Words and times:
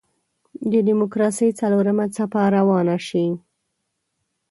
د 0.71 0.73
دیموکراسۍ 0.87 1.49
څلورمه 1.59 2.05
څپه 2.15 2.41
روانه 2.55 2.97
شي. 3.07 3.25